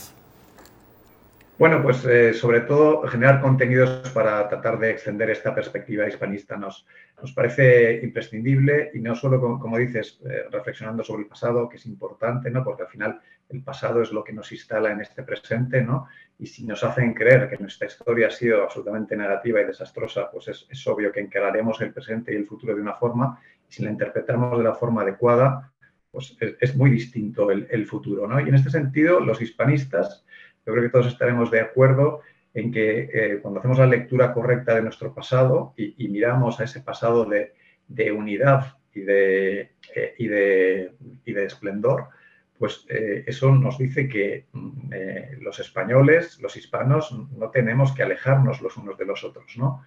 Bueno, 1.61 1.83
pues 1.83 2.03
eh, 2.07 2.33
sobre 2.33 2.63
todo 2.63 3.07
generar 3.07 3.43
contenidos 3.43 4.09
para 4.15 4.49
tratar 4.49 4.79
de 4.79 4.93
extender 4.93 5.29
esta 5.29 5.55
perspectiva 5.55 6.09
hispanista 6.09 6.57
nos, 6.57 6.87
nos 7.21 7.33
parece 7.35 8.01
imprescindible 8.03 8.91
y 8.95 9.01
no 9.01 9.15
solo, 9.15 9.39
como, 9.39 9.77
dices, 9.77 10.19
eh, 10.25 10.45
reflexionando 10.51 11.05
sobre 11.05 11.25
el 11.25 11.29
pasado, 11.29 11.69
que 11.69 11.77
es 11.77 11.85
importante, 11.85 12.51
¿no? 12.51 12.65
porque 12.65 12.85
al 12.85 12.89
final 12.89 13.21
el 13.51 13.63
pasado 13.63 14.01
es 14.01 14.11
lo 14.11 14.25
que 14.25 14.33
nos 14.33 14.51
instala 14.53 14.91
en 14.91 15.03
este 15.03 15.23
presente, 15.23 15.83
¿no? 15.83 16.09
y 16.39 16.47
si 16.47 16.65
nos 16.65 16.83
hacen 16.83 17.13
creer 17.13 17.51
que 17.51 17.59
nuestra 17.59 17.89
historia 17.89 18.29
ha 18.29 18.31
sido 18.31 18.63
absolutamente 18.63 19.15
negativa 19.15 19.61
y 19.61 19.67
desastrosa, 19.67 20.31
pues 20.31 20.49
es, 20.49 20.87
obvio 20.87 21.13
que 21.13 21.21
encararemos 21.21 21.79
el 21.83 21.93
presente 21.93 22.33
y 22.33 22.37
el 22.37 22.47
futuro 22.47 22.75
de 22.75 22.81
una 22.81 22.95
forma, 22.95 23.39
y 23.69 23.71
si 23.75 23.83
la 23.83 23.91
interpretamos 23.91 24.57
de 24.57 24.65
la 24.65 24.75
forma 24.75 25.03
adecuada, 25.03 25.71
pues 26.11 26.39
es, 26.41 26.75
muy 26.75 26.89
distinto 26.89 27.51
el, 27.51 27.69
el 27.71 27.87
futuro. 27.87 28.27
¿no? 28.27 28.41
Y 28.41 28.49
en 28.49 28.55
este 28.55 28.71
sentido, 28.71 29.21
los 29.21 29.43
hispanistas 29.43 30.25
yo 30.71 30.75
creo 30.75 30.85
que 30.85 30.93
todos 30.93 31.07
estaremos 31.09 31.51
de 31.51 31.61
acuerdo 31.61 32.21
en 32.55 32.71
que 32.71 33.11
eh, 33.13 33.39
cuando 33.43 33.59
hacemos 33.59 33.79
la 33.79 33.87
lectura 33.87 34.33
correcta 34.33 34.75
de 34.75 34.83
nuestro 34.83 35.13
pasado 35.13 35.75
y, 35.77 36.09
miramos 36.09 36.61
a 36.61 36.65
ese 36.65 36.81
pasado 36.81 37.25
de, 37.25 38.13
unidad 38.13 38.77
y 38.95 39.01
de, 39.01 39.73
eh, 39.95 40.15
y, 40.19 40.29
de, 40.29 40.93
y 41.25 41.33
de, 41.33 41.45
esplendor, 41.45 42.09
pues 42.57 42.87
eh, 42.89 43.25
eso 43.27 43.53
nos 43.53 43.79
dice 43.79 44.09
que 44.09 44.47
mm, 44.53 44.93
los 45.41 45.59
españoles, 45.59 46.39
los 46.41 46.57
hispanos, 46.57 47.13
no 47.37 47.51
tenemos 47.51 47.93
que 47.93 48.05
alejarnos 48.05 48.61
los 48.61 48.77
unos 48.77 48.97
de 48.97 49.07
los 49.07 49.25
otros, 49.25 49.57
¿no? 49.57 49.83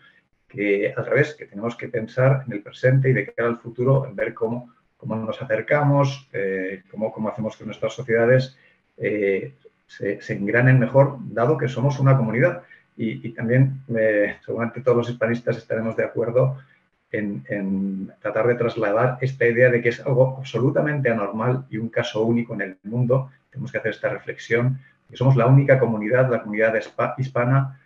Que 0.50 0.94
al 0.96 1.06
revés, 1.06 1.34
que 1.34 1.46
tenemos 1.46 1.78
que 1.78 1.88
pensar 1.88 2.44
en 2.46 2.54
el 2.54 2.62
presente 2.62 3.10
y 3.10 3.13
de 3.13 3.34
cara 3.34 3.48
al 3.50 3.60
futuro, 3.60 4.06
en 4.06 4.16
ver 4.16 4.34
cómo, 4.34 4.74
cómo 4.98 5.16
nos 5.16 5.42
acercamos, 5.42 6.30
cómo, 6.92 7.12
cómo, 7.12 7.30
hacemos 7.30 7.58
que 7.58 7.66
nuestras 7.66 7.94
sociedades 7.94 8.58
se, 9.88 10.20
engranen 10.30 10.80
mejor, 10.80 11.18
dado 11.22 11.58
que 11.58 11.68
somos 11.68 12.00
una 12.00 12.18
comunidad. 12.18 12.63
Y, 12.96 13.30
también, 13.30 13.82
eh, 13.98 14.36
seguramente 14.46 14.82
todos 14.82 14.98
los 14.98 15.10
hispanistas 15.10 15.58
estaremos 15.58 15.96
de 15.98 16.04
acuerdo 16.04 16.60
en, 17.12 18.12
tratar 18.22 18.48
de 18.48 18.56
trasladar 18.56 19.18
esta 19.22 19.48
idea 19.48 19.70
de 19.70 19.82
que 19.82 19.90
es 19.90 20.00
algo 20.00 20.38
absolutamente 20.38 21.10
anormal 21.10 21.66
y 21.70 21.78
un 21.78 21.90
caso 21.90 22.24
único 22.24 22.54
en 22.54 22.62
el 22.62 22.78
mundo. 22.84 23.32
Tenemos 23.50 23.72
que 23.72 23.80
hacer 23.80 23.92
esta 23.92 24.10
reflexión, 24.10 24.80
que 25.10 25.18
somos 25.18 25.36
la 25.36 25.48
única 25.48 25.80
comunidad, 25.80 26.30
la 26.30 26.42
comunidad 26.42 26.74
hispana, 27.18 27.80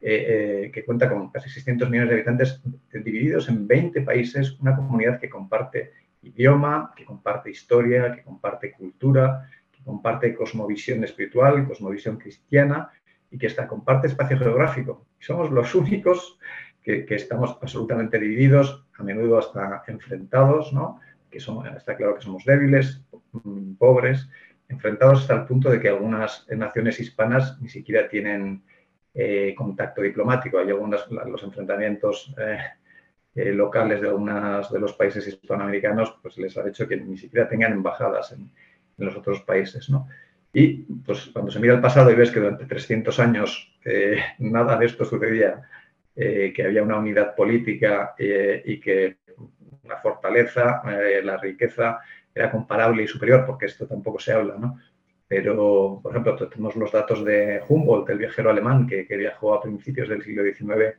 eh, 0.00 0.64
eh, 0.64 0.70
que 0.72 0.84
cuenta 0.84 1.08
con 1.08 1.30
casi 1.30 1.48
600 1.48 1.88
millones 1.88 2.10
de 2.10 2.16
habitantes 2.16 2.60
divididos 2.92 3.48
en 3.48 3.68
20 3.68 4.00
países, 4.02 4.58
una 4.60 4.74
comunidad 4.74 5.20
que 5.20 5.30
comparte 5.30 5.92
idioma, 6.22 6.92
que 6.96 7.04
comparte 7.04 7.50
historia, 7.50 8.12
que 8.12 8.22
comparte 8.22 8.72
cultura, 8.72 9.48
comparte 9.84 10.34
cosmovisión 10.34 11.04
espiritual, 11.04 11.66
cosmovisión 11.66 12.16
cristiana 12.16 12.90
y 13.30 13.38
que 13.38 13.46
está, 13.46 13.66
comparte 13.66 14.08
espacio 14.08 14.38
geográfico. 14.38 15.06
somos 15.18 15.50
los 15.50 15.74
únicos 15.74 16.38
que, 16.82 17.06
estamos 17.08 17.56
absolutamente 17.62 18.18
divididos, 18.18 18.84
a 18.98 19.02
menudo 19.02 19.38
hasta 19.38 19.82
enfrentados, 19.86 20.72
¿no? 20.72 21.00
que 21.30 21.38
está 21.38 21.96
claro 21.96 22.14
que 22.14 22.20
somos 22.20 22.44
débiles, 22.44 23.02
mm, 23.32 23.74
pobres, 23.74 24.28
enfrentados 24.68 25.22
hasta 25.22 25.34
el 25.34 25.44
punto 25.44 25.70
de 25.70 25.80
que 25.80 25.88
algunas 25.88 26.46
naciones 26.50 27.00
hispanas 27.00 27.60
ni 27.60 27.68
siquiera 27.68 28.08
tienen 28.08 28.62
eh, 29.14 29.54
contacto 29.56 30.02
diplomático. 30.02 30.58
Hay 30.58 30.68
algunos 30.70 31.10
los 31.10 31.42
enfrentamientos 31.42 32.34
eh, 32.38 32.58
eh, 33.34 33.52
locales 33.52 34.00
de 34.00 34.08
algunos 34.08 34.70
de 34.70 34.80
los 34.80 34.94
países 34.94 35.26
hispanoamericanos, 35.26 36.18
pues 36.22 36.36
les 36.38 36.56
ha 36.56 36.66
hecho 36.68 36.88
que 36.88 36.96
ni 36.96 37.16
siquiera 37.16 37.48
tengan 37.48 37.72
embajadas 37.72 38.32
en, 38.32 38.50
en 39.02 39.08
los 39.08 39.16
otros 39.16 39.42
países. 39.42 39.90
¿no? 39.90 40.08
Y 40.52 40.84
pues, 41.04 41.30
cuando 41.32 41.50
se 41.50 41.60
mira 41.60 41.74
el 41.74 41.80
pasado 41.80 42.10
y 42.10 42.14
ves 42.14 42.30
que 42.30 42.40
durante 42.40 42.66
300 42.66 43.18
años 43.18 43.78
eh, 43.84 44.18
nada 44.38 44.76
de 44.76 44.86
esto 44.86 45.04
sucedía, 45.04 45.62
eh, 46.14 46.52
que 46.54 46.64
había 46.64 46.82
una 46.82 46.98
unidad 46.98 47.34
política 47.34 48.14
eh, 48.18 48.62
y 48.64 48.78
que 48.80 49.18
la 49.84 49.96
fortaleza, 49.96 50.82
la 51.24 51.36
riqueza 51.38 52.00
era 52.34 52.50
comparable 52.50 53.02
y 53.02 53.08
superior, 53.08 53.44
porque 53.44 53.66
esto 53.66 53.86
tampoco 53.86 54.18
se 54.20 54.32
habla, 54.32 54.56
¿no? 54.56 54.78
Pero, 55.26 55.98
por 56.02 56.12
ejemplo, 56.12 56.48
tenemos 56.48 56.76
los 56.76 56.92
datos 56.92 57.24
de 57.24 57.60
Humboldt, 57.66 58.08
el 58.10 58.18
viajero 58.18 58.50
alemán 58.50 58.86
que, 58.86 59.04
viajó 59.16 59.54
a 59.54 59.62
principios 59.62 60.08
del 60.08 60.22
siglo 60.22 60.44
XIX 60.44 60.96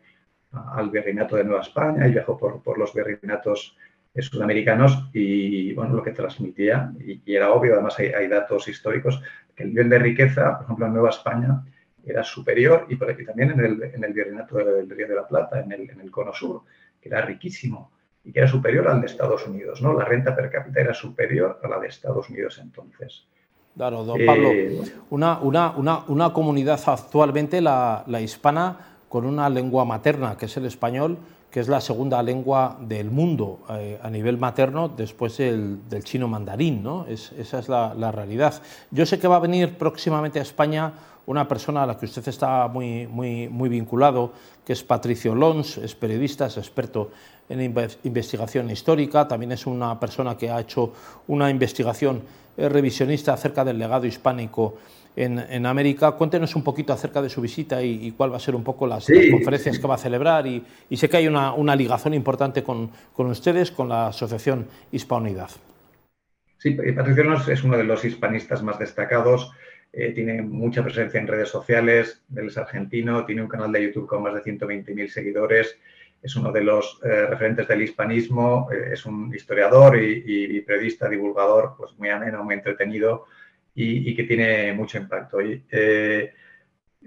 al 0.51 0.89
virreinato 0.89 1.35
de 1.35 1.43
Nueva 1.43 1.61
España 1.61 2.07
y 2.07 2.11
viajó 2.11 2.37
por, 2.37 2.61
por 2.61 2.77
los 2.77 2.93
virreinatos 2.93 3.77
sudamericanos 4.21 5.09
y 5.13 5.73
bueno, 5.73 5.95
lo 5.95 6.03
que 6.03 6.11
transmitía, 6.11 6.91
y, 6.99 7.21
era 7.25 7.51
obvio, 7.51 7.73
además 7.73 7.97
hay, 7.97 8.27
datos 8.27 8.67
históricos, 8.67 9.21
que 9.55 9.63
el 9.63 9.69
nivel 9.69 9.89
de 9.89 9.99
riqueza, 9.99 10.57
por 10.57 10.65
ejemplo, 10.65 10.85
en 10.85 10.93
Nueva 10.93 11.09
España 11.09 11.63
era 12.05 12.23
superior 12.23 12.85
y, 12.89 12.95
por 12.95 13.09
aquí 13.09 13.25
también 13.25 13.51
en 13.51 13.59
el, 13.59 13.83
en 13.83 14.03
el 14.03 14.13
virreinato 14.13 14.57
del 14.57 14.89
Río 14.89 15.07
de 15.07 15.15
la 15.15 15.27
Plata, 15.27 15.61
en 15.61 15.71
el, 15.71 15.89
en 15.89 16.01
el 16.01 16.11
Cono 16.11 16.33
Sur, 16.33 16.61
que 17.01 17.09
era 17.09 17.21
riquísimo 17.21 17.91
y 18.23 18.31
que 18.31 18.39
era 18.39 18.47
superior 18.47 18.87
al 18.87 19.01
de 19.01 19.07
Estados 19.07 19.45
Unidos, 19.47 19.81
¿no? 19.81 19.93
La 19.97 20.05
renta 20.05 20.35
per 20.35 20.49
cápita 20.49 20.79
era 20.79 20.93
superior 20.93 21.59
a 21.63 21.67
la 21.67 21.79
de 21.79 21.87
Estados 21.87 22.29
Unidos 22.29 22.59
entonces. 22.61 23.25
Claro, 23.75 24.03
don 24.03 24.19
Pablo, 24.25 24.51
eh, 24.51 24.79
una, 25.09 25.39
una, 25.39 25.71
una, 25.71 26.03
una, 26.07 26.31
comunidad 26.31 26.79
actualmente, 26.85 27.59
la, 27.59 28.03
la 28.05 28.21
hispana, 28.21 28.77
con 29.09 29.25
una 29.25 29.49
lengua 29.49 29.83
materna, 29.83 30.37
que 30.37 30.45
es 30.45 30.55
el 30.57 30.65
español, 30.65 31.17
que 31.53 31.59
es 31.59 31.67
la 31.67 31.81
segunda 31.81 32.23
lengua 32.23 32.75
del 32.81 33.11
mundo 33.11 33.59
eh, 33.69 33.99
a 34.01 34.09
nivel 34.09 34.39
materno 34.39 34.89
después 34.89 35.37
del, 35.37 35.81
chino 36.03 36.27
mandarín. 36.27 36.81
¿no? 36.81 37.05
esa 37.05 37.59
es 37.59 37.69
la, 37.69 38.11
realidad. 38.11 38.59
Yo 38.89 39.05
sé 39.05 39.19
que 39.19 39.27
va 39.27 39.35
a 39.35 39.39
venir 39.39 39.77
próximamente 39.77 40.39
a 40.39 40.41
España 40.41 40.91
una 41.27 41.47
persona 41.47 41.83
a 41.83 41.85
la 41.85 41.95
que 41.95 42.07
usted 42.07 42.27
está 42.27 42.67
muy, 42.67 43.05
muy, 43.05 43.49
muy 43.49 43.69
vinculado, 43.69 44.33
que 44.65 44.73
es 44.73 44.83
Patricio 44.83 45.35
Lons, 45.35 45.77
es 45.77 45.93
periodista, 45.93 46.47
es 46.47 46.57
experto 46.57 47.11
en 47.47 47.61
investigación 48.03 48.71
histórica, 48.71 49.27
también 49.27 49.51
es 49.51 49.67
una 49.67 49.99
persona 49.99 50.35
que 50.35 50.49
ha 50.49 50.59
hecho 50.59 50.91
una 51.27 51.51
investigación 51.51 52.23
revisionista 52.57 53.33
acerca 53.33 53.63
del 53.63 53.77
legado 53.77 54.07
hispánico 54.07 54.77
en, 55.15 55.65
América. 55.65 56.11
Cuéntenos 56.11 56.55
un 56.55 56.63
poquito 56.63 56.93
acerca 56.93 57.21
de 57.21 57.29
su 57.29 57.41
visita 57.41 57.81
y, 57.81 58.11
cuál 58.11 58.31
va 58.31 58.37
a 58.37 58.39
ser 58.39 58.55
un 58.55 58.63
poco 58.63 58.87
las, 58.87 59.07
conferencias 59.31 59.79
que 59.79 59.87
va 59.87 59.95
a 59.95 59.97
celebrar. 59.97 60.47
Y, 60.47 60.63
sé 60.95 61.09
que 61.09 61.17
hay 61.17 61.27
una, 61.27 61.53
una 61.53 61.75
ligazón 61.75 62.13
importante 62.13 62.63
con, 62.63 62.89
con, 63.13 63.27
ustedes, 63.27 63.71
con 63.71 63.89
la 63.89 64.07
Asociación 64.07 64.67
Hispanidad. 64.91 65.49
Sí, 66.57 66.71
Patricio 66.71 67.25
Nos 67.25 67.47
es 67.49 67.63
uno 67.63 67.77
de 67.77 67.83
los 67.83 68.05
hispanistas 68.05 68.63
más 68.63 68.79
destacados. 68.79 69.51
Eh, 69.95 70.11
tiene 70.11 70.41
mucha 70.41 70.83
presencia 70.83 71.19
en 71.19 71.27
redes 71.27 71.49
sociales, 71.49 72.23
él 72.35 72.47
es 72.47 72.57
argentino, 72.57 73.25
tiene 73.25 73.43
un 73.43 73.47
canal 73.47 73.71
de 73.71 73.83
YouTube 73.83 74.07
con 74.07 74.23
más 74.23 74.33
de 74.33 74.41
120.000 74.41 75.07
seguidores, 75.07 75.77
es 76.19 76.35
uno 76.35 76.51
de 76.51 76.63
los 76.63 76.99
eh, 77.03 77.27
referentes 77.27 77.67
del 77.67 77.83
hispanismo, 77.83 78.69
eh, 78.71 78.93
es 78.93 79.05
un 79.05 79.31
historiador 79.35 80.01
y, 80.01 80.23
y, 80.25 80.61
periodista, 80.61 81.07
divulgador, 81.07 81.75
pues 81.77 81.91
muy 81.99 82.09
ameno, 82.09 82.43
muy 82.43 82.55
entretenido, 82.55 83.27
y, 83.75 84.15
que 84.15 84.23
tiene 84.23 84.73
mucho 84.73 84.97
impacto. 84.97 85.41
Y, 85.41 85.63
eh, 85.71 86.33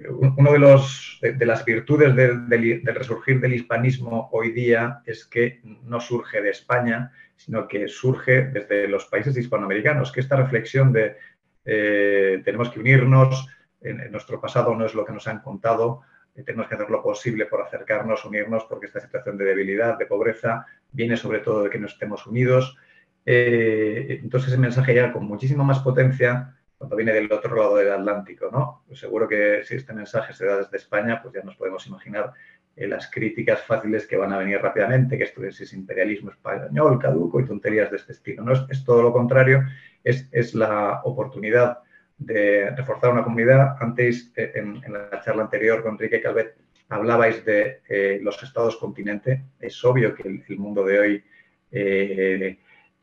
uno 0.08 0.52
de, 0.52 0.58
los, 0.58 1.18
de, 1.22 1.46
las 1.46 1.64
virtudes 1.64 2.14
del, 2.14 2.82
resurgir 2.84 3.40
del 3.40 3.54
hispanismo 3.54 4.28
hoy 4.32 4.52
día 4.52 5.00
es 5.06 5.24
que 5.24 5.60
no 5.84 6.00
surge 6.00 6.42
de 6.42 6.50
España, 6.50 7.12
sino 7.34 7.66
que 7.66 7.88
surge 7.88 8.42
desde 8.42 8.88
los 8.88 9.06
países 9.06 9.36
hispanoamericanos, 9.36 10.12
que 10.12 10.20
esta 10.20 10.36
reflexión 10.36 10.92
de 10.92 11.16
eh, 11.64 12.42
tenemos 12.44 12.70
que 12.70 12.80
unirnos, 12.80 13.48
en, 13.80 14.10
nuestro 14.10 14.40
pasado 14.40 14.74
no 14.74 14.84
es 14.84 14.94
lo 14.94 15.04
que 15.04 15.12
nos 15.12 15.26
han 15.28 15.40
contado, 15.40 16.02
eh, 16.34 16.42
tenemos 16.42 16.68
que 16.68 16.74
hacer 16.74 16.90
lo 16.90 17.02
posible 17.02 17.46
por 17.46 17.62
acercarnos, 17.62 18.24
unirnos, 18.24 18.64
porque 18.64 18.86
esta 18.86 19.00
situación 19.00 19.38
de 19.38 19.46
debilidad, 19.46 19.98
de 19.98 20.06
pobreza, 20.06 20.66
viene 20.92 21.16
sobre 21.16 21.40
todo 21.40 21.64
de 21.64 21.70
que 21.70 21.78
no 21.78 21.86
estemos 21.86 22.26
unidos. 22.26 22.76
Entonces 23.26 24.50
ese 24.50 24.58
mensaje 24.58 24.94
llega 24.94 25.12
con 25.12 25.24
muchísima 25.24 25.64
más 25.64 25.80
potencia 25.80 26.56
cuando 26.78 26.96
viene 26.96 27.12
del 27.12 27.32
otro 27.32 27.56
lado 27.56 27.76
del 27.76 27.90
Atlántico, 27.90 28.50
¿no? 28.52 28.84
Pues 28.86 29.00
seguro 29.00 29.26
que 29.26 29.62
si 29.64 29.76
este 29.76 29.92
mensaje 29.92 30.32
se 30.32 30.44
da 30.44 30.58
desde 30.58 30.76
España, 30.76 31.20
pues 31.22 31.34
ya 31.34 31.42
nos 31.42 31.56
podemos 31.56 31.86
imaginar 31.86 32.32
eh, 32.76 32.86
las 32.86 33.10
críticas 33.10 33.62
fáciles 33.62 34.06
que 34.06 34.16
van 34.16 34.32
a 34.32 34.38
venir 34.38 34.60
rápidamente, 34.60 35.16
que 35.16 35.24
esto 35.24 35.42
es, 35.44 35.72
imperialismo 35.72 36.30
español, 36.30 36.98
caduco 36.98 37.40
y 37.40 37.46
tonterías 37.46 37.90
de 37.90 37.96
este 37.96 38.12
estilo. 38.12 38.42
No 38.42 38.52
es, 38.52 38.84
todo 38.84 39.02
lo 39.02 39.12
contrario, 39.12 39.64
es, 40.04 40.28
es, 40.32 40.54
la 40.54 41.00
oportunidad 41.04 41.78
de 42.18 42.70
reforzar 42.76 43.10
una 43.10 43.24
comunidad. 43.24 43.76
Antes, 43.80 44.30
eh, 44.36 44.52
en, 44.54 44.82
la 44.92 45.20
charla 45.22 45.44
anterior 45.44 45.82
con 45.82 45.92
Enrique 45.92 46.20
Calvet, 46.20 46.56
hablabais 46.90 47.42
de 47.46 47.80
eh, 47.88 48.18
los 48.22 48.42
estados 48.42 48.76
continente. 48.76 49.44
Es 49.58 49.82
obvio 49.82 50.14
que 50.14 50.28
el, 50.28 50.58
mundo 50.58 50.84
de 50.84 50.98
hoy 51.00 51.24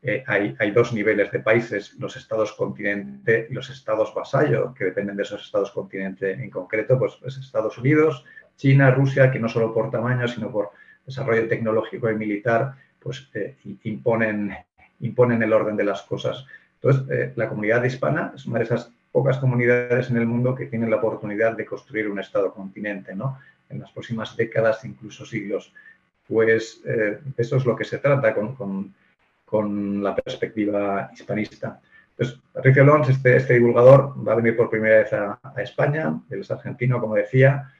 eh, 0.06 0.22
hay, 0.26 0.70
dos 0.70 0.92
niveles 0.92 1.32
de 1.32 1.40
países, 1.40 1.94
los 1.98 2.14
estados 2.18 2.52
continente 2.52 3.46
y 3.48 3.54
los 3.54 3.70
estados 3.70 4.12
vasallo, 4.14 4.74
que 4.74 4.84
dependen 4.84 5.16
de 5.16 5.22
esos 5.22 5.42
estados 5.42 5.70
continente 5.70 6.32
en 6.32 6.50
concreto, 6.50 6.98
pues, 6.98 7.16
pues, 7.22 7.38
Estados 7.38 7.78
Unidos, 7.78 8.22
China, 8.58 8.90
Rusia, 8.90 9.30
que 9.30 9.38
no 9.38 9.48
solo 9.48 9.72
por 9.72 9.90
tamaño, 9.90 10.28
sino 10.28 10.50
por 10.52 10.72
desarrollo 11.06 11.48
tecnológico 11.48 12.10
y 12.10 12.16
militar, 12.16 12.74
pues 12.98 13.30
eh, 13.32 13.56
imponen, 13.84 14.54
imponen 15.00 15.42
el 15.42 15.54
orden 15.54 15.74
de 15.74 15.84
las 15.84 16.02
cosas. 16.02 16.44
Entonces, 16.74 17.10
eh, 17.10 17.32
la 17.34 17.48
comunidad 17.48 17.82
hispana 17.82 18.34
es 18.36 18.44
una 18.44 18.58
de 18.58 18.66
esas 18.66 18.92
pocas 19.10 19.38
comunidades 19.38 20.10
en 20.10 20.18
el 20.18 20.26
mundo 20.26 20.54
que 20.54 20.66
tienen 20.66 20.90
la 20.90 20.96
oportunidad 20.96 21.56
de 21.56 21.64
construir 21.64 22.10
un 22.10 22.20
estado 22.20 22.52
continente, 22.52 23.14
¿no? 23.14 23.38
En 23.70 23.80
las 23.80 23.90
próximas 23.90 24.36
décadas, 24.36 24.84
incluso 24.84 25.24
siglos. 25.24 25.72
Pues 26.28 26.82
eso 27.36 27.56
es 27.56 27.64
lo 27.64 27.76
que 27.76 27.84
se 27.84 27.98
trata 27.98 28.34
con 28.34 28.54
con 28.54 28.94
la 29.62 30.14
perspectiva 30.14 31.10
hispanista. 31.12 31.80
Pues 32.16 32.38
Patricio 32.52 32.84
Lons, 32.84 33.08
este, 33.08 33.36
este, 33.36 33.54
divulgador, 33.54 34.14
va 34.26 34.32
a 34.32 34.36
venir 34.36 34.56
por 34.56 34.70
primera 34.70 34.98
vez 34.98 35.12
a, 35.12 35.38
España, 35.58 36.20
él 36.30 36.40
es 36.40 36.50
argentino, 36.50 37.00
como 37.00 37.14
decía. 37.14 37.70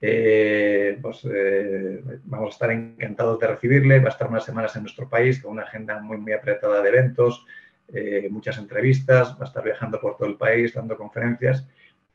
Eh, 0.00 0.98
pues, 1.02 1.26
eh, 1.30 2.02
vamos 2.24 2.48
a 2.48 2.50
estar 2.50 2.70
encantados 2.70 3.40
de 3.40 3.46
recibirle, 3.48 3.98
va 3.98 4.06
a 4.06 4.12
estar 4.12 4.28
unas 4.28 4.44
semanas 4.44 4.76
en 4.76 4.82
nuestro 4.82 5.08
país 5.08 5.42
con 5.42 5.52
una 5.52 5.62
agenda 5.62 6.00
muy, 6.00 6.18
muy 6.18 6.32
apretada 6.32 6.82
de 6.82 6.88
eventos, 6.88 7.44
eh, 7.88 8.28
muchas 8.30 8.58
entrevistas, 8.58 9.32
va 9.32 9.44
a 9.44 9.48
estar 9.48 9.64
viajando 9.64 10.00
por 10.00 10.16
todo 10.16 10.28
el 10.28 10.36
país, 10.36 10.74
dando 10.74 10.96
conferencias 10.96 11.66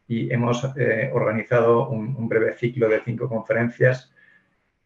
y 0.08 0.32
hemos 0.32 0.64
eh, 0.78 1.10
organizado 1.14 1.90
un, 1.90 2.28
breve 2.28 2.54
ciclo 2.54 2.90
de 2.90 3.02
cinco 3.04 3.30
conferencias 3.30 4.14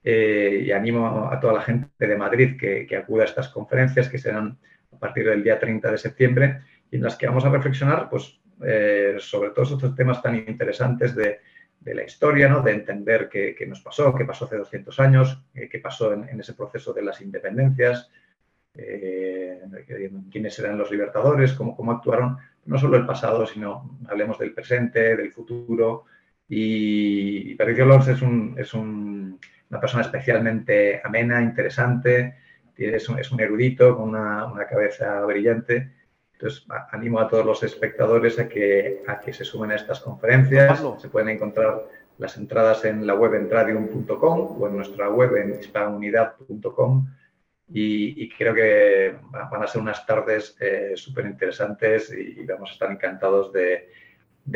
eh, 0.09 0.63
y 0.65 0.71
animo 0.71 1.29
a 1.29 1.37
toda 1.37 1.51
la 1.51 1.61
gente 1.61 2.07
de 2.07 2.15
Madrid 2.15 2.55
que, 2.57 2.95
acuda 2.95 3.23
a 3.23 3.25
estas 3.25 3.49
conferencias 3.49 4.07
que 4.07 4.17
serán 4.17 4.57
a 4.89 4.97
partir 4.97 5.27
del 5.27 5.43
día 5.43 5.59
30 5.59 5.91
de 5.91 5.97
septiembre 5.97 6.61
y 6.89 6.95
en 6.95 7.01
las 7.01 7.17
que 7.17 7.27
vamos 7.27 7.43
a 7.43 7.49
reflexionar 7.49 8.09
pues, 8.09 8.39
eh, 8.63 9.17
sobre 9.19 9.49
todos 9.49 9.73
estos 9.73 9.93
temas 9.95 10.21
tan 10.21 10.35
interesantes 10.35 11.13
de, 11.13 11.41
la 11.83 12.03
historia, 12.03 12.47
¿no? 12.47 12.61
de 12.61 12.71
entender 12.71 13.27
qué, 13.27 13.65
nos 13.67 13.81
pasó, 13.81 14.15
qué 14.15 14.23
pasó 14.23 14.45
hace 14.45 14.55
200 14.55 14.97
años, 15.01 15.43
qué 15.53 15.79
pasó 15.79 16.13
en, 16.13 16.39
ese 16.39 16.53
proceso 16.53 16.93
de 16.93 17.01
las 17.01 17.19
independencias, 17.21 18.09
quiénes 20.31 20.59
eran 20.59 20.77
los 20.77 20.89
libertadores, 20.89 21.51
cómo, 21.51 21.91
actuaron 21.91 22.37
no 22.65 22.77
solo 22.77 22.95
el 22.95 23.05
pasado, 23.05 23.45
sino 23.45 23.99
hablemos 24.07 24.39
del 24.39 24.53
presente, 24.53 25.17
del 25.17 25.31
futuro. 25.31 26.05
Y, 26.49 27.55
Patricio 27.55 27.85
Lons 27.85 28.07
es, 28.09 28.21
un, 28.21 28.55
es 28.57 28.73
un, 28.73 29.39
una 29.69 29.79
persona 29.79 30.03
especialmente 30.03 31.01
amena, 31.03 31.41
interesante, 31.41 32.35
es 32.75 33.09
un, 33.09 33.19
es 33.19 33.31
un 33.31 33.41
erudito 33.41 33.97
con 33.97 34.09
una, 34.09 34.45
una, 34.45 34.65
cabeza 34.65 35.19
brillante. 35.21 35.91
Entonces, 36.33 36.65
animo 36.91 37.19
a 37.19 37.27
todos 37.27 37.45
los 37.45 37.63
espectadores 37.63 38.37
a 38.37 38.47
que, 38.47 39.03
a 39.07 39.19
que 39.19 39.33
se 39.33 39.43
sumen 39.43 39.71
a 39.71 39.75
estas 39.75 39.99
conferencias. 39.99 40.83
Se 40.99 41.09
pueden 41.09 41.29
encontrar 41.29 41.85
las 42.19 42.37
entradas 42.37 42.85
en 42.85 43.05
la 43.07 43.15
web 43.15 43.33
entradium.com 43.33 44.61
o 44.61 44.67
en 44.67 44.75
nuestra 44.75 45.09
web 45.09 45.35
en 45.35 45.59
hispanunidad.com 45.59 47.07
y, 47.69 48.29
creo 48.29 48.53
que 48.53 49.15
van 49.29 49.63
a 49.63 49.67
ser 49.67 49.81
unas 49.81 50.05
tardes 50.05 50.55
eh, 50.59 50.93
súper 50.95 51.25
interesantes 51.25 52.13
y, 52.13 52.45
vamos 52.45 52.69
a 52.69 52.73
estar 52.73 52.91
encantados 52.91 53.51
de, 53.51 53.89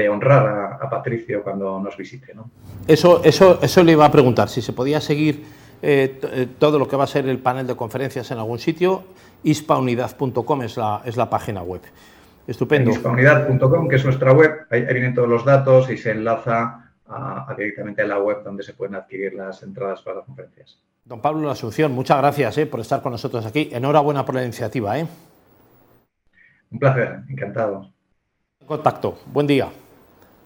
honrar 0.10 0.80
a, 0.82 0.90
Patricio 0.90 1.44
cuando 1.44 1.80
nos 1.80 1.96
visite. 1.98 2.34
¿no? 2.34 2.50
Eso, 2.88 3.22
eso, 3.24 3.60
eso 3.62 3.84
le 3.84 3.94
iba 3.94 4.06
a 4.06 4.12
preguntar, 4.12 4.50
si 4.50 4.62
se 4.62 4.74
podía 4.74 5.00
seguir 5.00 5.44
eh, 5.82 6.20
eh, 6.22 6.48
todo 6.60 6.78
lo 6.78 6.88
que 6.88 6.96
va 6.96 7.06
a 7.06 7.08
ser 7.08 7.28
el 7.28 7.40
panel 7.40 7.68
de 7.68 7.76
conferencias 7.76 8.30
en 8.32 8.38
algún 8.38 8.60
sitio, 8.60 9.04
ispaunidad.com 9.44 10.62
es 10.62 10.78
la, 10.78 11.02
es 11.06 11.18
la 11.18 11.30
página 11.30 11.62
web. 11.62 11.82
Estupendo. 12.48 12.92
Ispaunidad.com, 12.92 13.88
que 13.88 13.96
es 13.96 14.06
nuestra 14.06 14.34
web, 14.34 14.66
ahí, 14.70 14.84
vienen 14.84 15.14
todos 15.14 15.30
los 15.30 15.46
datos 15.46 15.90
y 15.90 15.98
se 15.98 16.12
enlaza 16.12 16.88
directamente 17.58 18.02
a 18.02 18.06
la 18.08 18.20
web 18.20 18.42
donde 18.44 18.64
se 18.64 18.74
pueden 18.74 18.96
adquirir 18.96 19.34
las 19.34 19.62
entradas 19.64 20.02
para 20.02 20.18
las 20.18 20.26
conferencias. 20.26 20.80
Don 21.04 21.20
Pablo 21.20 21.46
La 21.46 21.54
Asunción, 21.54 21.92
muchas 21.92 22.18
gracias 22.18 22.58
eh, 22.60 22.66
por 22.66 22.80
estar 22.80 23.02
con 23.02 23.12
nosotros 23.12 23.46
aquí. 23.46 23.70
Enhorabuena 23.72 24.26
por 24.26 24.36
la 24.36 24.44
iniciativa. 24.44 25.00
Eh. 25.00 25.08
Un 26.72 26.80
placer, 26.80 27.20
encantado. 27.28 27.90
Contacto, 28.66 29.18
buen 29.26 29.48
día. 29.48 29.70